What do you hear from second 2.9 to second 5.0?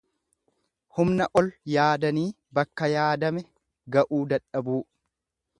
yaadame ga'uu dadhabuu.